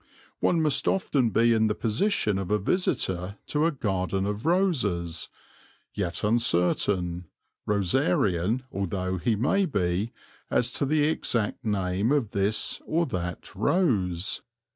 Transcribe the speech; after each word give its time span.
One 0.39 0.63
must 0.63 0.87
often 0.87 1.29
be 1.29 1.53
in 1.53 1.67
the 1.67 1.75
position 1.75 2.39
of 2.39 2.49
a 2.49 2.57
visitor 2.57 3.37
to 3.45 3.67
a 3.67 3.71
garden 3.71 4.25
of 4.25 4.47
roses, 4.47 5.29
yet 5.93 6.23
uncertain, 6.23 7.25
rosarian 7.67 8.63
although 8.71 9.17
he 9.19 9.35
may 9.35 9.65
be, 9.67 10.11
as 10.49 10.71
to 10.71 10.87
the 10.87 11.03
exact 11.03 11.63
name 11.63 12.11
of 12.11 12.31
this 12.31 12.81
or 12.87 13.05
that 13.05 13.53
rose. 13.53 14.41